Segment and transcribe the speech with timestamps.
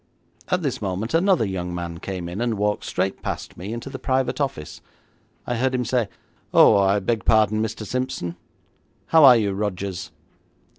[0.47, 3.99] At this moment another young man came in, and walked straight past me into the
[3.99, 4.81] private office.
[5.45, 6.09] I heard him say,
[6.55, 7.85] 'Oh, I beg pardon, Mr.
[7.85, 8.35] Simpson.
[9.09, 10.09] How are you, Rogers?'